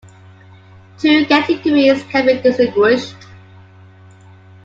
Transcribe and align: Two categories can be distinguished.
Two 0.97 1.27
categories 1.27 2.01
can 2.05 2.25
be 2.25 2.41
distinguished. 2.41 3.13